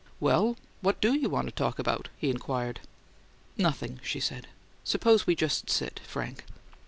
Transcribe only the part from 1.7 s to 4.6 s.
about?" he inquired. "Nothing," she said.